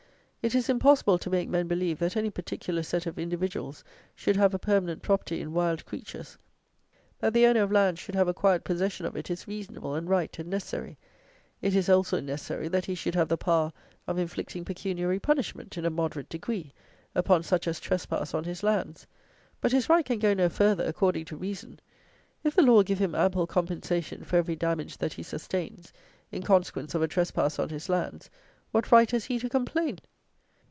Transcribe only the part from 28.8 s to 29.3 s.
right has